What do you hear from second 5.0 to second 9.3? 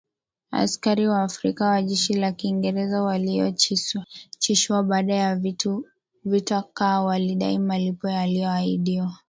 ya vita kuu walidai malipo waliyoahidiwa